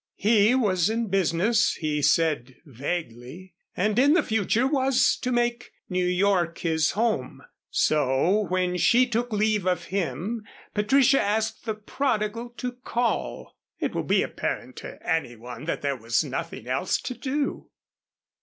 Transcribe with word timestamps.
He 0.15 0.55
was 0.55 0.89
in 0.89 1.09
business, 1.09 1.75
he 1.75 2.01
said 2.01 2.55
vaguely, 2.65 3.53
and 3.77 3.99
in 3.99 4.13
the 4.13 4.23
future 4.23 4.65
was 4.65 5.15
to 5.17 5.31
make 5.31 5.69
New 5.89 6.07
York 6.07 6.57
his 6.57 6.93
home. 6.93 7.43
So, 7.69 8.47
when 8.49 8.77
she 8.77 9.05
took 9.05 9.31
leave 9.31 9.67
of 9.67 9.83
him, 9.93 10.41
Patricia 10.73 11.21
asked 11.21 11.65
the 11.65 11.75
prodigal 11.75 12.49
to 12.57 12.71
call. 12.71 13.55
It 13.77 13.93
will 13.93 14.01
be 14.01 14.23
apparent 14.23 14.77
to 14.77 14.97
anyone 15.07 15.65
that 15.65 15.83
there 15.83 15.97
was 15.97 16.23
nothing 16.23 16.65
else 16.65 16.99
to 17.01 17.13
do. 17.13 17.69